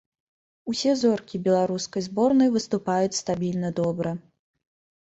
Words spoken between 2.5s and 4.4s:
выступаюць стабільна добра.